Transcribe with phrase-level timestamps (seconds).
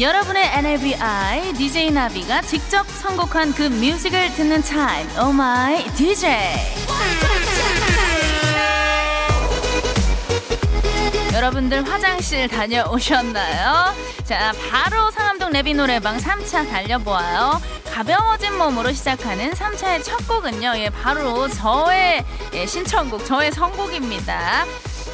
[0.00, 5.08] 여러분의 나비 DJ 나비가 직접 선곡한 그 music을 듣는 타임.
[5.20, 6.34] Oh my DJ.
[11.32, 13.94] 여러분들 화장실 다녀오셨나요?
[14.24, 17.60] 자, 바로 상암동 나비 노래방 3차 달려보아요.
[17.92, 24.64] 가벼워진 몸으로 시작하는 3차의 첫 곡은요, 예, 바로 저의 예, 신청곡, 저의 선곡입니다.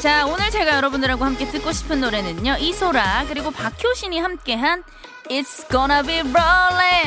[0.01, 4.83] 자, 오늘 제가 여러분들하고 함께 듣고 싶은 노래는요, 이소라, 그리고 박효신이 함께한
[5.29, 7.07] It's gonna be rolling.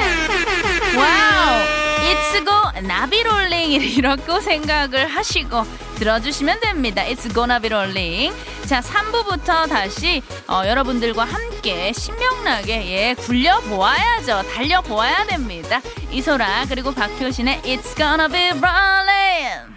[0.95, 1.59] Wow.
[2.03, 5.63] It's go 나비 rolling 이렇게 생각을 하시고
[5.95, 7.03] 들어주시면 됩니다.
[7.03, 8.31] It's gonna be rolling.
[8.67, 14.43] 자, 3부부터 다시 어, 여러분들과 함께 신명나게 예, 굴려 보아야죠.
[14.53, 15.81] 달려 보아야 됩니다.
[16.11, 19.72] 이소라 그리고 박효신의 It's gonna be rolling.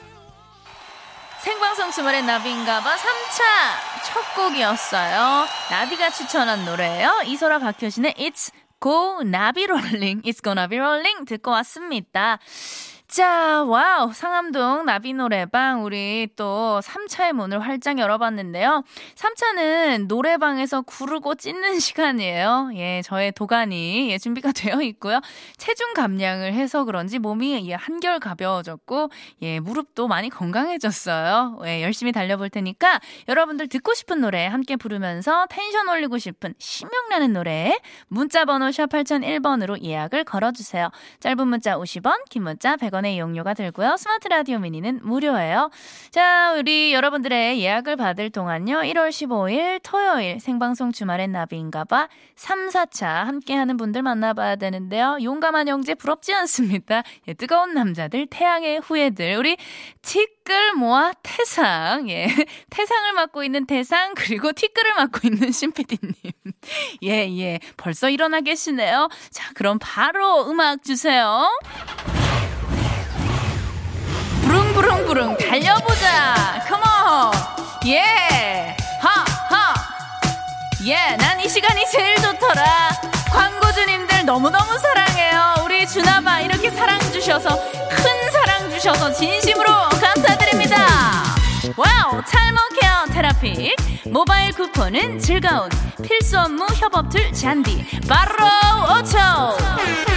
[1.46, 5.46] 생방송 주말의 나비인가봐 3차 첫 곡이었어요.
[5.70, 7.20] 나비가 추천한 노래예요.
[7.24, 8.52] 이소라 박효신의 It's
[8.82, 12.40] Go 나비 Rolling, It's Gonna Be Rolling 듣고 왔습니다.
[13.08, 14.12] 자, wow.
[14.12, 18.82] 상암동 나비 노래방 우리 또 3차의 문을 활짝 열어봤는데요.
[19.14, 22.70] 3차는 노래방에서 구르고 찢는 시간이에요.
[22.74, 25.20] 예, 저의 도가니 예, 준비가 되어 있고요.
[25.56, 29.10] 체중 감량을 해서 그런지 몸이 예, 한결 가벼워졌고
[29.42, 31.60] 예, 무릎도 많이 건강해졌어요.
[31.64, 37.78] 예, 열심히 달려볼 테니까 여러분들 듣고 싶은 노래 함께 부르면서 텐션 올리고 싶은 신명나는 노래
[38.08, 40.90] 문자 번호 샵 8001번으로 예약을 걸어주세요.
[41.20, 43.96] 짧은 문자 50원, 긴 문자 100원 100원의 이용료가 들고요.
[43.96, 45.70] 스마트 라디오 미니는 무료예요.
[46.10, 48.78] 자, 우리 여러분들의 예약을 받을 동안요.
[48.78, 55.18] 1월 15일 토요일 생방송 주말엔 나비인가봐 3, 4차 함께하는 분들 만나봐야 되는데요.
[55.22, 57.02] 용감한 형제 부럽지 않습니다.
[57.28, 59.56] 예, 뜨거운 남자들, 태양의 후예들, 우리
[60.02, 62.26] 티끌 모아 태상, 예,
[62.70, 66.14] 태상을 맡고 있는 태상 그리고 티끌을 맡고 있는 신피디님.
[67.04, 69.08] 예, 예, 벌써 일어나 계시네요.
[69.30, 71.48] 자, 그럼 바로 음악 주세요.
[74.76, 76.62] 부릉부릉부릉 달려보자.
[76.68, 77.32] 컴온
[77.86, 79.74] 예 하하
[80.84, 82.90] 예 난 이 시간이 제일 좋더라.
[83.32, 85.54] 광고주님들 너무너무 사랑해요.
[85.64, 90.76] 우리 주나봐 이렇게 사랑 주셔서 큰 사랑 주셔서 진심으로 감사드립니다.
[91.76, 93.74] Wow 탈모 care therapy.
[94.06, 95.70] 모바일 쿠폰은 즐거운
[96.02, 97.86] 필수 업무 협업 툴 잔디.
[98.06, 98.46] 바로
[99.00, 100.15] 5초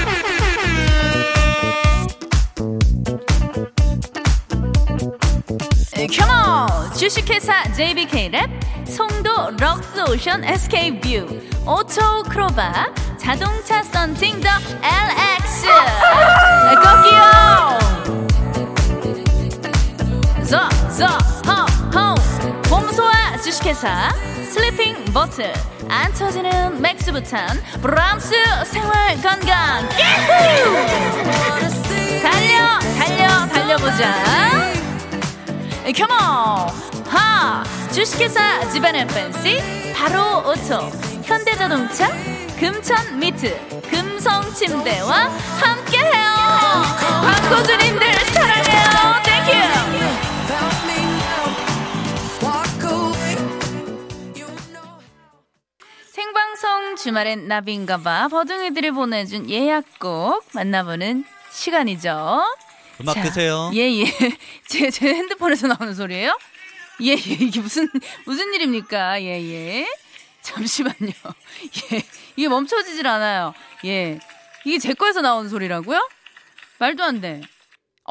[6.18, 6.94] Come on!
[6.94, 8.50] 주식회사 JBK랩,
[8.88, 11.28] 송도 럭스오션 SK뷰,
[11.66, 12.88] 오토 크로바,
[13.18, 14.50] 자동차 썬팅 더
[14.82, 15.68] LX!
[16.82, 17.80] 고기요!
[20.50, 20.68] 저,
[20.98, 21.06] 저,
[21.48, 21.66] 허,
[21.96, 22.16] 허!
[22.64, 24.12] 봄소와 주식회사,
[24.52, 25.54] 슬리핑 버틀,
[25.88, 28.34] 안 터지는 맥스부탄, 브람스
[28.66, 29.88] 생활 건강!
[32.24, 34.79] 달려, 달려, 달려보자!
[35.94, 36.70] Come on
[37.08, 39.58] 하 주식회사 집안의 팬시
[39.96, 40.80] 바로 오토
[41.24, 42.10] 현대자동차
[42.60, 43.58] 금천 미트
[43.90, 45.30] 금성 침대와
[45.60, 46.24] 함께해요.
[47.22, 49.24] 광고주님들 사랑해요.
[49.24, 49.50] Thank you
[56.12, 58.28] 생방송 주말엔 나비인가봐.
[58.28, 62.44] 버둥이들이 보내준 예약곡 만나보는 시간이죠
[63.02, 63.72] 음악 자, 드세요.
[63.74, 64.06] 예, 예.
[64.68, 66.38] 제, 제 핸드폰에서 나오는 소리예요?
[67.02, 67.14] 예, 예.
[67.16, 67.88] 이게 무슨,
[68.26, 69.22] 무슨 일입니까?
[69.22, 69.88] 예, 예.
[70.42, 70.96] 잠시만요.
[71.94, 72.04] 예.
[72.36, 73.54] 이게 멈춰지질 않아요.
[73.86, 74.20] 예.
[74.66, 76.08] 이게 제 거에서 나오는 소리라고요?
[76.80, 77.42] 말도 안 돼.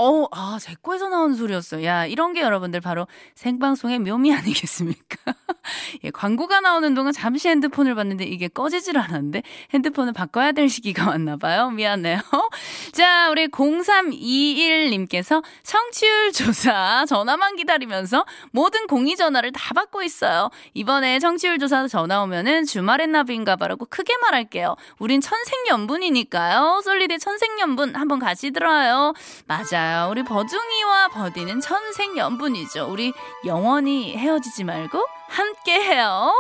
[0.00, 1.82] 어, 아, 제 거에서 나오는 소리였어.
[1.82, 5.16] 야, 이런 게 여러분들 바로 생방송의 묘미 아니겠습니까?
[6.04, 9.42] 예, 광고가 나오는 동안 잠시 핸드폰을 봤는데 이게 꺼지질 않았는데
[9.74, 11.70] 핸드폰을 바꿔야 될 시기가 왔나 봐요.
[11.70, 12.20] 미안해요.
[12.92, 20.48] 자, 우리 0321님께서 청취율 조사 전화만 기다리면서 모든 공의 전화를 다 받고 있어요.
[20.74, 24.76] 이번에 청취율 조사 전화 오면은 주말엔 나비인가 봐라고 크게 말할게요.
[25.00, 26.82] 우린 천생연분이니까요.
[26.84, 29.12] 솔리드 천생연분 한번 같이 들어요.
[29.48, 29.87] 맞아.
[29.88, 30.10] 맞아요.
[30.10, 32.86] 우리 버중이와 버디는 천생연분이죠.
[32.90, 33.12] 우리
[33.46, 34.98] 영원히 헤어지지 말고
[35.28, 36.32] 함께 해요.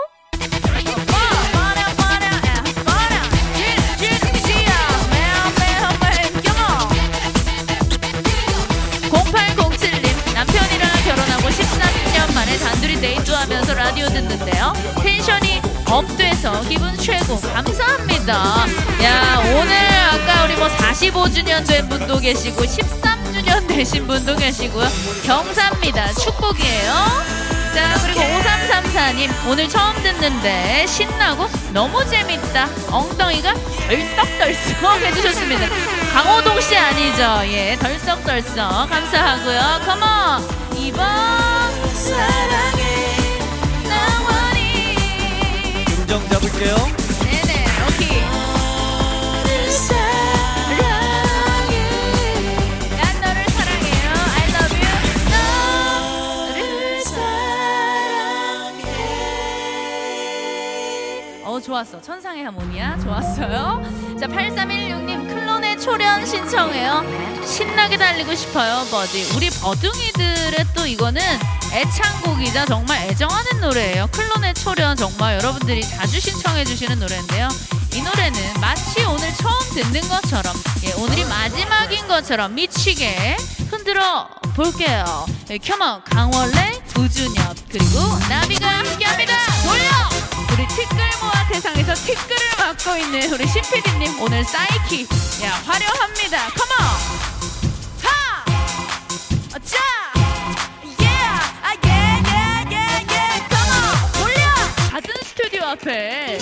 [10.34, 14.72] 남편이랑 결혼하고 13년 만에 시간에 단둘이 데이트하면서 라디오 듣는데요.
[15.02, 15.60] tension이
[15.90, 18.34] up돼서 기분 최고 감사합니다.
[19.02, 23.17] 야 오늘 아까 우리 뭐 45주년 된 분도 계시고 13
[23.78, 24.88] 되신 분도 계시고요.
[25.24, 26.12] 경사입니다.
[26.14, 26.92] 축복이에요.
[27.72, 35.66] 자 그리고 5334님 오늘 처음 듣는데 신나고 너무 재밌다 엉덩이가 덜썩덜썩 해주셨습니다
[36.12, 37.22] 강호동 씨 아니죠
[37.52, 41.06] 예 덜썩덜썩 감사하고요 컴온 이번
[41.94, 43.38] 사랑의
[43.86, 44.96] 나원이
[46.00, 46.97] 음정 잡을게요.
[61.78, 62.02] 좋았어.
[62.02, 63.82] 천상의 하모니아 좋았어요.
[64.18, 67.04] 자 8316님 클론의 초련 신청해요.
[67.46, 69.36] 신나게 달리고 싶어요 버디.
[69.36, 71.22] 우리 버둥이들의 또 이거는
[71.72, 74.08] 애창곡이자 정말 애정하는 노래예요.
[74.08, 77.48] 클론의 초련 정말 여러분들이 자주 신청해 주시는 노래인데요.
[77.94, 80.54] 이 노래는 마치 오늘 처음 듣는 것처럼
[80.84, 83.36] 예, 오늘이 마지막인 것처럼 미치게
[83.70, 85.26] 흔들어 볼게요.
[85.50, 89.34] 예, 컴온 강원래 구준엽 그리고 나비가 함께합니다.
[89.64, 90.07] 돌려
[90.58, 95.06] 우리 티끌 모아 세상에서 티끌을 맡고 있는 우리 신PD님 오늘 사이키
[95.44, 97.38] 야 화려합니다 컴온!
[100.98, 101.38] Yeah!
[101.62, 101.76] 아,
[105.70, 106.38] 앞에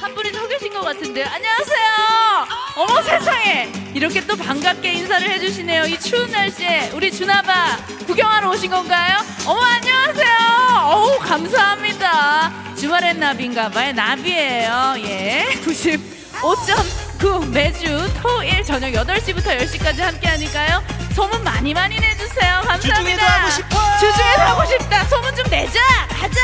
[0.00, 1.26] 한 분이 서 계신 것 같은데요.
[1.26, 2.35] 안녕하세요!
[2.76, 3.72] 어머 세상에!
[3.94, 5.86] 이렇게 또 반갑게 인사를 해주시네요.
[5.86, 9.16] 이 추운 날씨에 우리 주나바 구경하러 오신 건가요?
[9.46, 10.36] 어머 안녕하세요!
[10.82, 12.52] 어우 감사합니다.
[12.76, 13.92] 주말엔 나비인가봐요.
[13.94, 14.94] 나비예요.
[14.98, 15.46] 예.
[15.64, 20.84] 95.9 매주 토일 저녁 8시부터 10시까지 함께 하니까요.
[21.14, 22.60] 소문 많이 많이 내주세요.
[22.66, 22.78] 감사합니다.
[22.98, 23.98] 주중에도 하고 싶어요.
[24.00, 25.04] 주중에도 하고 싶다.
[25.06, 25.80] 소문 좀 내자.
[26.10, 26.40] 가자.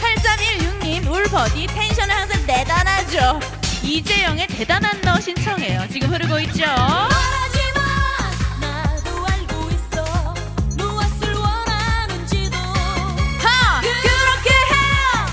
[0.00, 3.40] 8316님 울버디 텐션을 항상 대단하죠.
[3.84, 5.86] 이재영의 대단한 너 신청해요.
[5.90, 6.64] 지금 흐르고 있죠.
[13.38, 13.80] 하!
[13.80, 15.26] 그렇게 해요.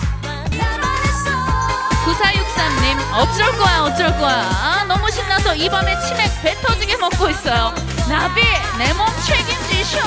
[2.05, 7.73] 9463님 어쩔 거야 어쩔 거야 아, 너무 신나서 이 밤에 치맥 배 터지게 먹고 있어요
[8.09, 8.41] 나비
[8.77, 9.99] 내 몸 책임지셔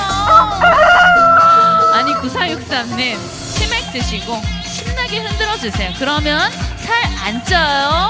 [1.93, 3.17] 아니 9463님
[3.55, 6.51] 치맥 드시고 신나게 흔들어 주세요 그러면
[6.85, 8.09] 살 안 쪄요?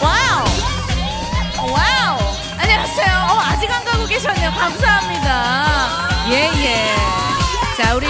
[0.00, 0.44] Wow!
[1.72, 2.18] Wow!
[2.58, 3.06] 안녕하세요.
[3.30, 4.50] 어, 아직 안 가고 계셨네요.
[4.52, 5.66] 감사합니다.
[6.30, 6.96] 예 예.
[7.76, 8.06] 자 우리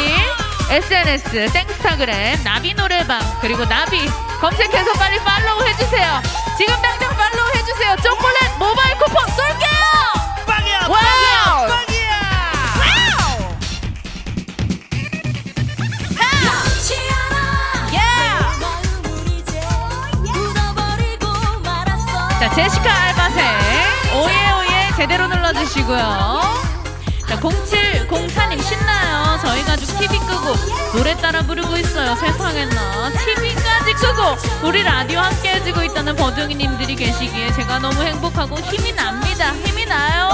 [0.70, 4.08] SNS 땡스타그램 나비 노래방 그리고 나비.
[4.40, 6.22] 검색해서 빨리 follow 해주세요.
[6.56, 7.96] 지금 당장 follow 해주세요.
[7.96, 10.46] 초콜릿 모바일 쿠폰 쏠게요!
[10.46, 10.88] 빵이야, 와우!
[10.88, 11.68] 빵이야.
[11.68, 11.79] 와
[22.54, 23.44] 제시카 알바생.
[24.14, 24.90] Oh yeah oh yeah.
[24.96, 26.40] 제대로 눌러주시고요.
[27.28, 29.38] 자 0704님 신나요?
[29.40, 30.54] 저희 가족 TV 끄고
[30.96, 32.16] 노래 따라 부르고 있어요.
[32.16, 33.10] 세상에 나.
[33.10, 39.52] TV까지 끄고 우리 라디오 함께 해주고 있다는 버둥이님들이 계시기에 제가 너무 행복하고 힘이 납니다.
[39.64, 40.28] 힘이 나요.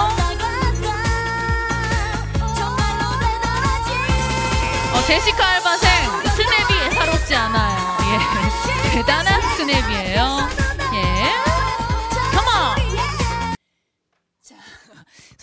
[4.94, 5.90] 어, 제시카 알바생.
[6.34, 7.96] 스냅이 예사롭지 않아요.
[8.00, 8.90] 예.
[8.96, 10.65] 대단한 스냅이에요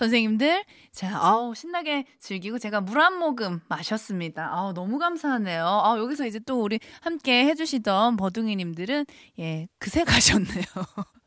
[0.03, 4.49] 선생님들 자, 아우 신나게 즐기고 제가 물 한 모금 마셨습니다.
[4.53, 5.65] 아우 너무 감사하네요.
[5.65, 9.05] 아 여기서 이제 또 우리 함께 해주시던 버둥이님들은
[9.39, 10.63] 예 그새 가셨네요.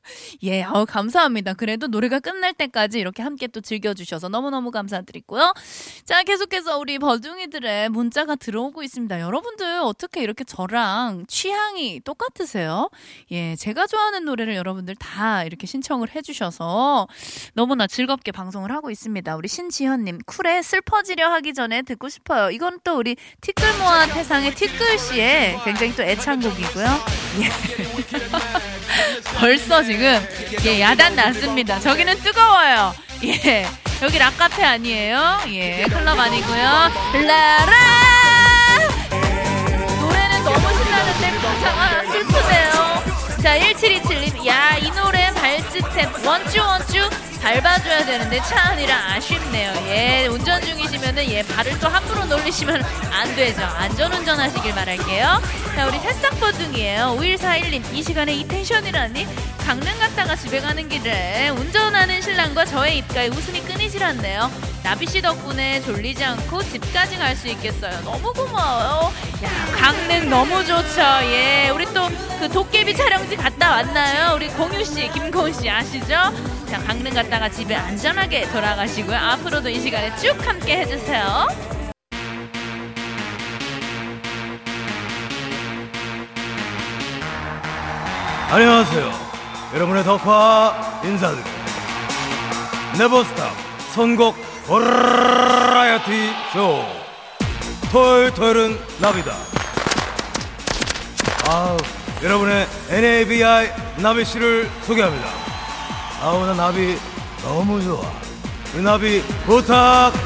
[0.44, 1.54] 예, 아우 감사합니다.
[1.54, 5.54] 그래도 노래가 끝날 때까지 이렇게 함께 또 즐겨주셔서 너무너무 감사드리고요.
[6.04, 9.20] 자, 계속해서 우리 버둥이들의 문자가 들어오고 있습니다.
[9.20, 12.90] 여러분들 어떻게 이렇게 저랑 취향이 똑같으세요?
[13.30, 17.08] 예, 제가 좋아하는 노래를 여러분들 다 이렇게 신청을 해주셔서
[17.54, 19.36] 너무나 즐겁게 방송을 하고 있습니다.
[19.36, 22.50] 우리 신지현님, 쿨에 슬퍼지려 하기 전에 듣고 싶어요.
[22.50, 26.86] 이건 또 우리 티끌 모아 태상의 티끌 씨의 굉장히 또 애창곡이고요.
[27.42, 27.50] 예.
[29.38, 30.20] 벌써 지금
[30.64, 31.78] 예 야단 났습니다.
[31.80, 32.94] 저기는 뜨거워요.
[33.24, 33.66] 예
[34.02, 35.40] 여기 락카페 아니에요?
[35.48, 36.64] 예 클럽 아니고요.
[37.26, 37.72] 라라
[40.00, 43.04] 노래는 너무 신나는데 가사가 슬프네요.
[43.42, 47.08] 자 1727님 야 이 노래 발 스텝 one two one two
[47.40, 49.72] 밟아줘야 되는데 차 아니라 아쉽네요.
[49.86, 53.62] 예 운전 중이시면은 예 발을 또 함부로 놀리시면 안 되죠.
[53.62, 55.40] 안전 운전 하시길 바랄게요.
[55.76, 57.16] 자 우리 새싹버둥이에요.
[57.20, 59.24] 5141님 이 시간에 이 tension이라니
[59.58, 64.50] 강릉 갔다가 집에 가는 길에 운전하는 신랑과 저의 입가에 웃음이 끊이질 않네요.
[64.86, 67.90] 나비 씨 덕분에 졸리지 않고 집까지 갈 수 있겠어요.
[68.04, 69.12] 너무 고마워요.
[69.42, 71.02] 야, 강릉 너무 좋죠.
[71.24, 74.36] 예, 우리 또 그 도깨비 촬영지 갔다 왔나요?
[74.36, 76.06] 우리 공유 씨, 김고은 씨 아시죠?
[76.06, 79.16] 자, 강릉 갔다가 집에 안전하게 돌아가시고요.
[79.16, 81.48] 앞으로도 이 시간에 쭉 함께 해주세요.
[88.50, 89.10] 안녕하세요.
[89.74, 91.56] 여러분의 덕화 인사드립니다.
[92.98, 93.50] 네버스탑
[93.92, 96.84] 선곡 버라이어티 쇼.
[97.92, 99.32] 토요일 토요일은 나비다.
[101.48, 101.76] 아
[102.22, 105.28] 여러분의 NABI 나비 씨를 소개합니다.
[106.20, 106.98] 아우 나 나비
[107.42, 108.02] 너무 좋아.
[108.74, 110.16] 우리 나비 부탁해.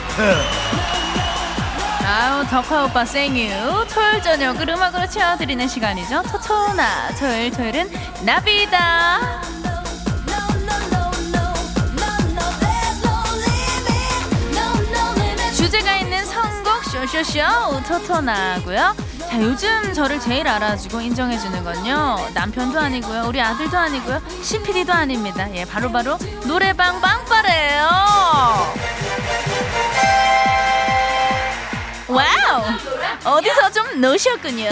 [2.06, 3.50] 아우 덕화 오빠 생유
[3.92, 7.90] 토요일 저녁을 음악으로 채워드리는 시간이죠 토토나 토요일 토요일은
[8.24, 9.42] 나비다
[17.06, 18.94] 쇼쇼쇼 토토나고요.
[19.28, 25.48] 자 요즘 저를 제일 알아주고 인정해주는 건요 남편도 아니고요 우리 아들도 아니고요 CPD도 아닙니다.
[25.54, 27.88] 예 바로바로 노래방 빵빠레예요.
[32.08, 32.64] wow!
[33.36, 34.68] 어디서 좀 노셨군요?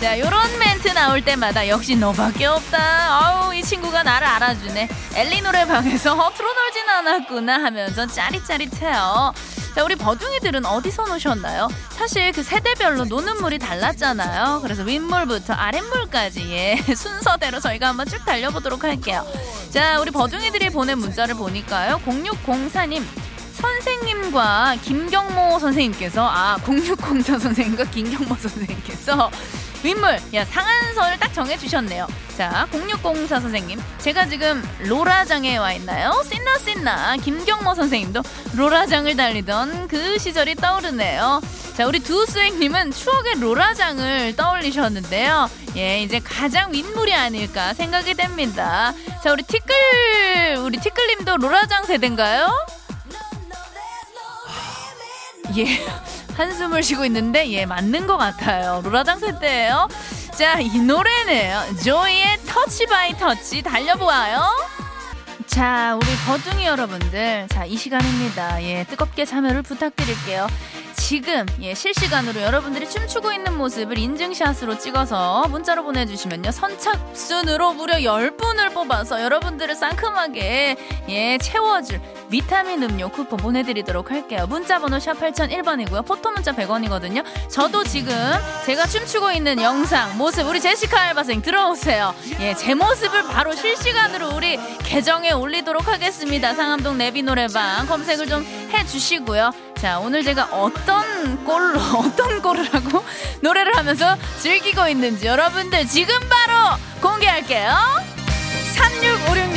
[0.00, 2.78] 자 요런 멘트 나올 때마다 역시 너밖에 없다.
[2.78, 4.88] 아우 이 친구가 나를 알아주네.
[5.16, 9.32] 엘리 노래방에서 허투루 놀진 않았구나 하면서 짜릿짜릿해요
[9.74, 11.68] 자 우리 버둥이들은 어디서 노셨나요?
[11.90, 14.60] 사실 그 세대별로 노는 물이 달랐잖아요.
[14.62, 19.24] 그래서 윗물부터 아랫물까지 예 순서대로 저희가 한번 쭉 달려보도록 할게요.
[19.70, 22.00] 자 우리 버둥이들이 보낸 문자를 보니까요.
[22.04, 23.04] 0604님
[23.52, 29.30] 선생님과 김경모 선생님께서 아 0604 선생님과 김경모 선생님께서
[29.82, 30.20] 윗물.
[30.34, 32.06] 야 상한서를 딱 정해주셨네요.
[32.36, 33.80] 자 0604 선생님.
[33.98, 36.22] 제가 지금 로라장에 와 있나요?
[36.28, 37.16] 신나 신나.
[37.16, 38.22] 김경모 선생님도
[38.56, 41.40] 로라장을 달리던 그 시절이 떠오르네요.
[41.76, 45.48] 자 우리 두수행님은 추억의 로라장을 떠올리셨는데요.
[45.76, 48.92] 예 이제 가장 윗물이 아닐까 생각이 됩니다.
[49.22, 52.48] 자 우리 티끌 우리 티끌님도 로라장 세대인가요?
[55.56, 55.64] 예,
[56.38, 58.80] 한숨을 쉬고 있는데 예 맞는 것 같아요.
[58.84, 59.88] 로라장 세대예요.
[60.36, 64.40] 자, 이 노래는 Joy의 Touch by Touch 달려보아요.
[65.48, 68.62] 자, 우리 버둥이 여러분들, 자, 이 시간입니다.
[68.62, 70.46] 예, 뜨겁게 참여를 부탁드릴게요.
[71.08, 76.50] 지금 예, 실시간으로 여러분들이 춤추고 있는 모습을 인증샷으로 찍어서 문자로 보내주시면요.
[76.50, 80.76] 선착순으로 무려 10분을 뽑아서 여러분들을 상큼하게
[81.08, 84.44] 예, 채워줄 비타민 음료 쿠폰 보내드리도록 할게요.
[84.50, 86.04] 문자 번호 샵 8001번이고요.
[86.04, 87.24] 포토 문자 100원이거든요.
[87.48, 88.14] 저도 지금
[88.66, 92.14] 제가 춤추고 있는 영상 모습 우리 제시카 알바생 들어오세요.
[92.40, 96.52] 예, 제 모습을 바로 실시간으로 우리 계정에 올리도록 하겠습니다.
[96.52, 103.04] 상암동 나비 노래방 검색을 좀 해주시고요 자, 오늘 제가 어떤 꼴로, 어떤 꼴을 하고
[103.42, 107.72] 노래를 하면서 즐기고 있는지 여러분들 지금 바로 공개할게요.
[108.74, 109.54] 3656님,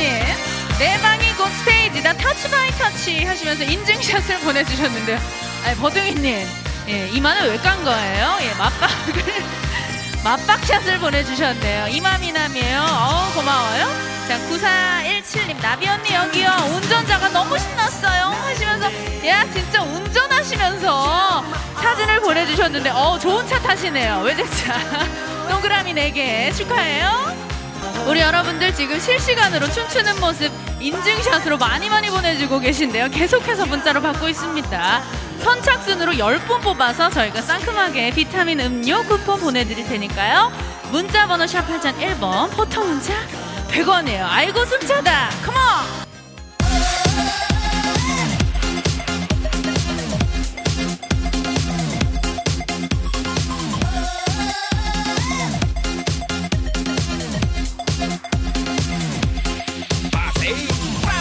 [0.78, 2.12] 내 방이 곧 스테이지다.
[2.14, 5.18] Touch by Touch 하시면서 인증샷을 보내주셨는데요.
[5.64, 6.48] 아니, 버둥이님,
[6.88, 8.38] 예, 이마는 왜 깐 거예요?
[8.42, 9.44] 예, 맞박을,
[10.24, 11.88] 맞박샷을 보내주셨네요.
[11.88, 12.80] 이마미남이에요.
[12.80, 14.11] 어우, 고마워요.
[14.28, 16.50] 자, 9417님, 나비 언니 여기요.
[16.74, 18.22] 운전자가 너무 신났어요.
[18.26, 18.86] 하시면서,
[19.26, 21.44] 야, 진짜 운전하시면서
[21.80, 24.20] 사진을 보내주셨는데, 어 좋은 차 타시네요.
[24.20, 24.78] 외제차.
[25.50, 27.36] 동그라미 4개 축하해요.
[28.06, 30.50] 우리 여러분들 지금 실시간으로 춤추는 모습
[30.80, 33.10] 인증샷으로 많이 많이 보내주고 계신데요.
[33.10, 35.02] 계속해서 문자로 받고 있습니다.
[35.42, 40.52] 선착순으로 10분 뽑아서 저희가 상큼하게 비타민 음료 쿠폰 보내드릴 테니까요.
[40.90, 43.14] 문자 번호 샵 8001번 포토 문자
[43.72, 44.26] 100원이에요.
[44.28, 45.30] 아이고 숨차다.
[45.44, 46.02] 컴온!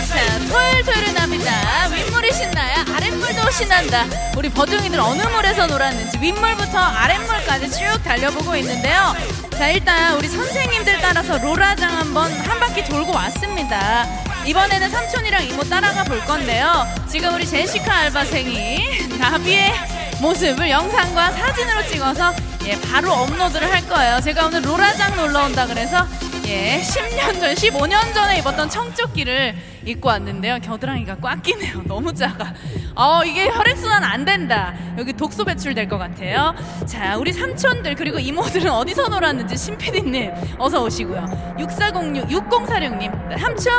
[0.09, 1.87] 자, 토요일 토요일은 납니다.
[1.87, 4.05] 윗물이 신나야 아랫물도 신난다.
[4.35, 9.13] 우리 버둥이들 어느 물에서 놀았는지 윗물부터 아랫물까지 쭉 달려보고 있는데요.
[9.61, 14.07] 자, 일단 우리 선생님들 따라서 로라장 한번 한 바퀴 돌고 왔습니다.
[14.43, 16.87] 이번에는 삼촌이랑 이모 따라가 볼 건데요.
[17.07, 19.71] 지금 우리 제시카 알바생이 나비의
[20.19, 22.33] 모습을 영상과 사진으로 찍어서
[22.65, 24.19] 예, 바로 업로드를 할 거예요.
[24.21, 26.07] 제가 오늘 로라장 놀러 온다 그래서
[26.47, 30.59] 예, 10년 전, 15년 전에 입었던 청조끼를 입고 왔는데요.
[30.59, 31.83] 겨드랑이가 꽉 끼네요.
[31.87, 32.53] 너무 작아.
[32.95, 34.73] 어, 이게 혈액순환 안 된다.
[34.97, 36.53] 여기 독소 배출될 것 같아요.
[36.85, 41.55] 자, 우리 삼촌들, 그리고 이모들은 어디서 놀았는지 신PD님, 어서 오시고요.
[41.59, 43.73] 6406, 6046님, 삼촌,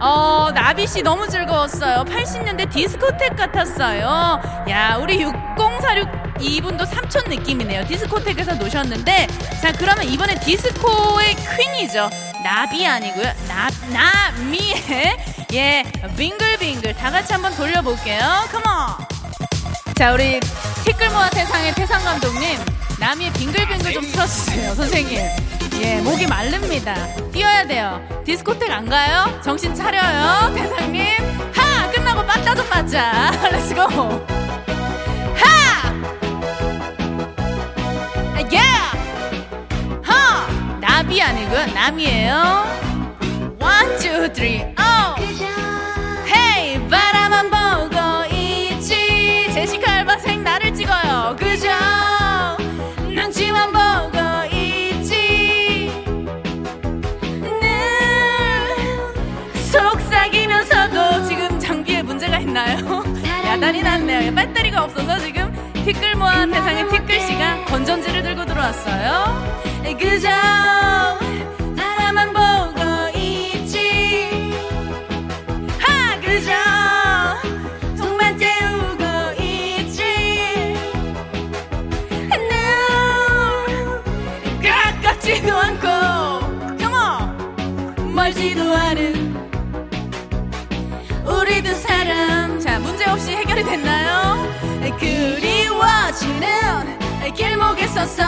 [0.00, 2.04] 어, 나비씨 너무 즐거웠어요.
[2.04, 4.40] 80년대 디스코텍 같았어요.
[4.68, 6.08] 야, 우리 6046
[6.40, 7.84] 이분도 삼촌 느낌이네요.
[7.86, 9.26] 디스코텍에서 노셨는데,
[9.60, 12.08] 자, 그러면 이번에 디스코의 queen이죠.
[12.42, 13.32] 나비 아니고요.
[13.48, 15.16] 나, 나미의,
[15.52, 15.84] 예,
[16.16, 16.94] 빙글빙글.
[16.94, 18.20] 다 같이 한번 돌려볼게요.
[18.52, 19.08] Come on!
[19.96, 20.38] 자, 우리
[20.84, 22.58] 티끌모아 세상의 태상 감독님,
[23.00, 25.18] 나미의 빙글빙글 좀 틀어주세요, 선생님.
[25.80, 26.94] 예, 목이 마릅니다.
[27.32, 28.00] 뛰어야 돼요.
[28.24, 29.40] 디스코텍 안 가요?
[29.44, 31.04] 정신 차려요, 태상님.
[31.54, 31.90] 하!
[31.90, 33.30] 끝나고 빠따 좀 맞자.
[33.50, 34.37] Let's go!
[41.08, 42.34] 나비 아니고요, 나미예요.
[43.58, 45.16] one, two, three, 오!
[46.26, 51.68] hey 바라만 보고 있지 제시카 알바생 나를 찍어요 그저
[53.08, 55.90] 눈치만 보고 있지
[57.40, 57.58] 늘
[59.72, 63.02] 속삭이면서도 지금 장비에 문제가 있나요?
[63.46, 65.47] 야단이 났네요 예, 배터리가 없어서 지금
[65.88, 69.56] 티끌 모아 세상의 티끌 씨가 건전지를 들고 들어왔어요.
[69.98, 70.28] 그저
[71.74, 74.52] 바라만 보고 있지.
[75.78, 76.52] 하 그저
[77.96, 79.02] 속만 태우고
[79.42, 80.02] 있지.
[82.28, 82.38] 늘
[84.62, 85.86] 가깝지도 않고
[86.82, 87.32] 영어
[88.14, 89.34] 멀지도 않은
[91.24, 94.46] 우리 두 사람 자 문제 없이 해결이 됐나요?
[94.98, 96.98] 그리 워지는
[97.34, 98.22] 길목에 서서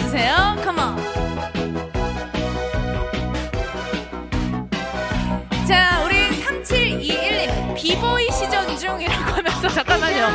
[0.00, 0.56] 저좀 찍어주세요.
[0.64, 0.96] 컴온.
[5.66, 7.74] 자, 우리 3721님.
[7.74, 10.28] 비보이 시전 중이라고 하면서, 잠깐만요.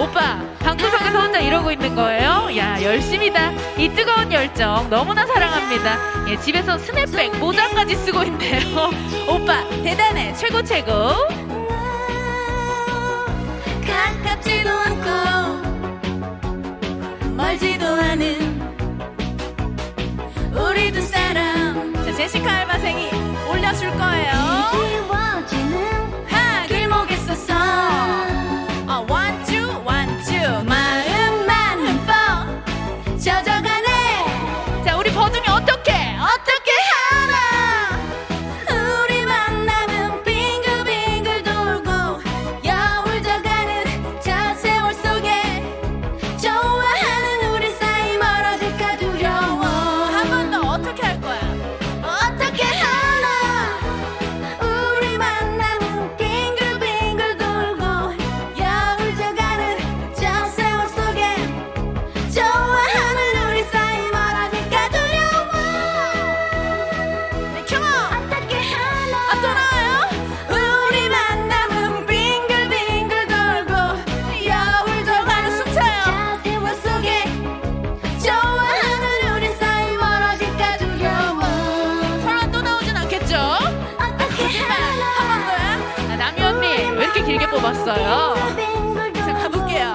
[0.00, 2.48] 오빠, 방구석에서 혼자 이러고 있는 거예요?
[2.56, 3.52] 야, 열심이다.
[3.78, 5.98] 이 뜨거운 열정 너무나 사랑합니다.
[6.28, 8.90] 예, 집에서 스냅백, 모자까지 쓰고 있네요.
[9.28, 10.34] 오빠, 대단해.
[10.34, 10.92] 최고, 최고.
[13.86, 15.64] 가깝지도 않고
[17.34, 18.53] 멀지도 않은
[20.74, 23.08] 우리 두 사람 자 제시카 알바생이
[23.48, 24.32] 올려줄 거예요.
[26.26, 27.54] 하 길목에 서서.
[27.54, 28.43] 어,
[87.24, 88.34] 길게 뽑았어요?
[89.14, 89.92] 자 가볼게요.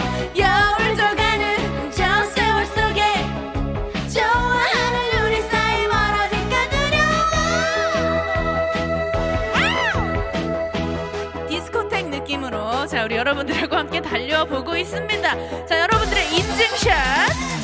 [13.05, 15.65] 우리 여러분들과 함께 달려보고 있습니다.
[15.65, 16.91] 자 여러분들의 인증샷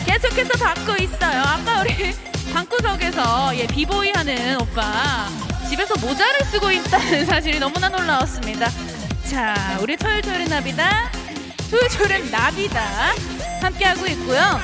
[0.06, 1.42] 계속해서 받고 있어요.
[1.42, 2.14] 아까 우리
[2.54, 5.28] 방구석에서 예 비보이 하는 오빠.
[5.70, 8.70] 집에서 모자를 쓰고 있다는 사실이 너무나 놀라웠습니다
[9.30, 11.12] 자 우리 토요토요의 나비다
[11.72, 12.82] 토요토요의 나비다
[13.62, 14.60] 함께하고 있고요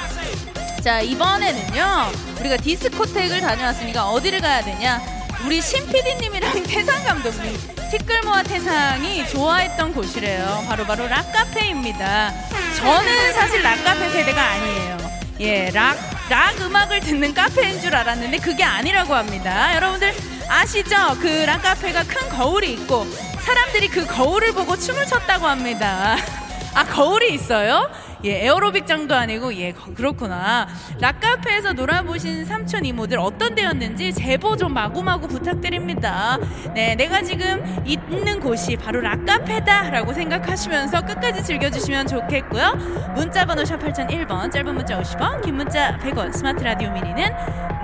[0.84, 5.02] 자 이번에는요 우리가 디스코텍을 다녀왔으니까 어디를 가야 되냐
[5.46, 7.58] 우리 신 PD님이랑 태상 감독님
[7.92, 10.64] 티끌모아 태상이 좋아했던 곳이래요.
[10.66, 12.34] 바로바로 락카페입니다.
[12.78, 14.98] 저는 사실 락카페 세대가 아니에요.
[15.42, 15.98] 예, 락,
[16.30, 19.76] 락 음악을 듣는 카페인 줄 알았는데 그게 아니라고 합니다.
[19.76, 20.14] 여러분들
[20.48, 21.18] 아시죠?
[21.20, 23.06] 그 락카페가 큰 거울이 있고
[23.42, 26.16] 사람들이 그 거울을 보고 춤을 췄다고 합니다.
[26.74, 27.90] 아, 거울이 있어요?
[28.24, 30.68] 예, 에어로빅장도 아니고 예, 거- 그렇구나.
[31.00, 36.38] 락카페에서 놀아보신 삼촌 이모들 어떤 데였는지 제보 좀 마구마구 부탁드립니다.
[36.76, 42.74] 네, 내가 지금 있는 곳이 바로 락카페다 라고 생각하시면서 끝까지 즐겨주시면 좋겠고요.
[43.16, 47.26] 문자번호 샵 8001번, 짧은 문자 50원, 긴 문자 100원, 스마트 라디오 미니는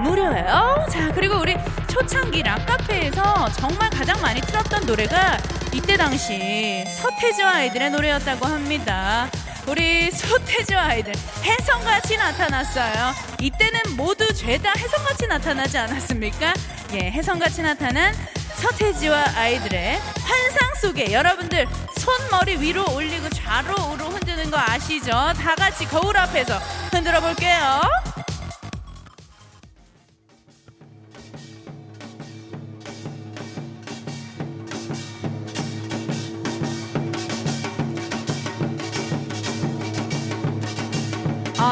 [0.03, 0.85] 무료예요.
[0.87, 1.57] 자, 그리고 우리
[1.89, 5.37] 초창기 락카페에서 정말 가장 많이 틀었던 노래가
[5.73, 9.29] 이때 당시 서태지와 아이들의 노래였다고 합니다.
[9.67, 13.13] 우리 서태지와 아이들 혜성같이 나타났어요.
[13.41, 16.53] 이때는 모두 죄다 혜성같이 나타나지 않았습니까?
[16.93, 18.13] 예, 혜성같이 나타난
[18.55, 25.11] 서태지와 아이들의 환상 속에 여러분들 손머리 위로 올리고 좌로 우로 흔드는 거 아시죠?
[25.11, 26.57] 다 같이 거울 앞에서
[26.91, 27.81] 흔들어 볼게요.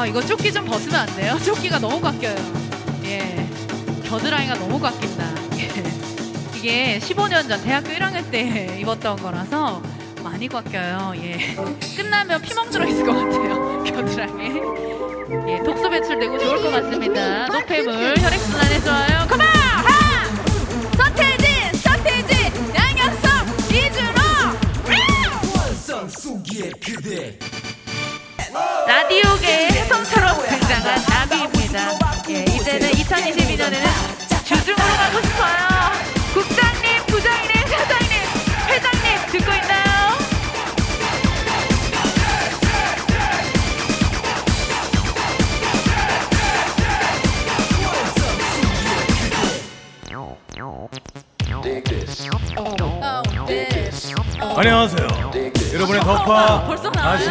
[0.06, 1.36] 이거 조끼 좀 벗으면 안 돼요?
[1.44, 2.36] 조끼가 너무 깎여요.
[3.04, 3.46] 예,
[4.04, 5.24] 겨드랑이가 너무 깎인다.
[5.58, 5.70] 예.
[6.56, 9.82] 이게 15년 전 대학교 1학년 때 입었던 거라서
[10.22, 11.12] 많이 깎여요.
[11.16, 11.56] 예,
[11.96, 13.82] 끝나면 피멍 들어 있을 것 같아요.
[13.84, 14.60] 겨드랑이.
[15.48, 17.46] 예, 독소 배출되고 좋을 것 같습니다.
[17.48, 19.26] 노폐물 혈액순환에 좋아요.
[19.28, 19.40] 컴온!
[19.46, 20.24] 하!
[20.96, 21.46] 서태진!
[29.36, 31.98] 디오계의 혜성처럼 등장한 나비입니다.
[32.30, 35.56] 예, 이제는 2022년에는 주중으로 가고 싶어요.
[36.32, 38.12] 국장님, 부장님, 사장님,
[38.68, 39.86] 회장님 듣고 있나요?
[54.56, 55.08] 안녕하세요.
[55.74, 57.18] 여러분의 덕화 벌써 나와요?
[57.18, 57.30] 다시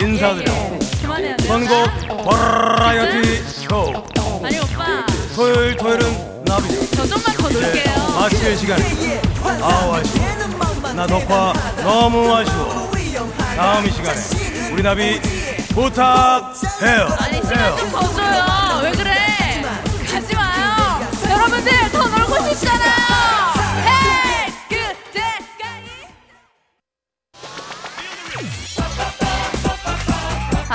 [0.00, 0.79] 인사드려.
[1.20, 1.48] 그만해야 돼요.
[1.48, 4.04] 선곡 버라이어티 쇼.
[4.42, 6.90] 아니 오빠, 토요일 토요일은 나비.
[6.90, 8.08] 저 좀만 더 놀게요.
[8.18, 9.20] 마칠 시간에.
[9.62, 10.26] 아우 아쉬워.
[10.94, 11.52] 나 덕화
[11.82, 12.90] 너무 아쉬워.
[13.56, 14.18] 다음 이 시간에
[14.72, 15.20] 우리 나비
[15.74, 17.16] 부탁해요.
[17.18, 17.36] 아니.
[17.42, 18.80] 시간 좀더 줘요.
[18.82, 19.14] 왜 그래?
[20.10, 21.06] 가지 마요.
[21.28, 22.59] 여러분들 더 놀고 싶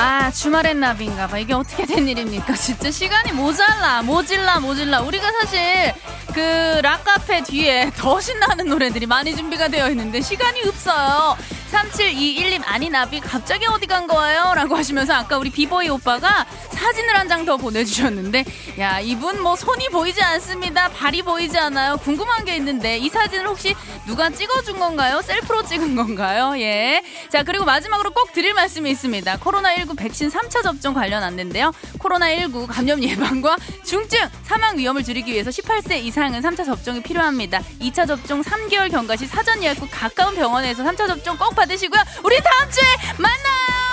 [0.08, 1.40] 아 주말엔 나비인가봐.
[1.40, 2.54] 이게 어떻게 된 일입니까?
[2.54, 5.02] 진짜 시간이 모자라 모질라 모질라.
[5.02, 5.96] 우리가 사실
[6.32, 11.36] 그 락카페 뒤에 더 신나는 노래들이 많이 준비가 되어 있는데 시간이 없어요
[11.72, 14.54] 3721님 아니 나비 갑자기 어디 간 거예요?
[14.56, 18.44] 라고 하시면서 아까 우리 비보이 오빠가 사진을 한 장 더 보내주셨는데
[18.80, 23.76] 야 이분 뭐 손이 보이지 않습니다 발이 보이지 않아요 궁금한 게 있는데 이 사진을 혹시
[24.08, 25.22] 누가 찍어준 건가요?
[25.22, 26.58] 셀프로 찍은 건가요?
[26.60, 27.04] 예.
[27.30, 33.04] 자 그리고 마지막으로 꼭 드릴 말씀이 있습니다 코로나19 백신 3차 접종 관련 안내인데요 코로나19 감염
[33.04, 39.16] 예방과 중증 사망 위험을 줄이기 위해서 18세 이상은 3차 접종이 필요합니다 2차 접종 3개월 경과
[39.18, 42.02] 시 사전 예약 후 가까운 병원에서 3차 접종 꼭 받으시고요.
[42.24, 42.84] 우리 다음 주에
[43.18, 43.85] 만나요.